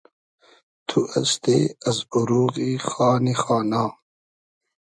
[0.87, 1.57] تو استې
[1.87, 3.83] از اوروغی خانی خانا